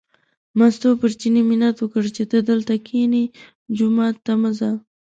[0.57, 3.23] مستو پر چیني منت وکړ چې ته دلته کینې،
[3.77, 4.71] جومات ته مه ځه.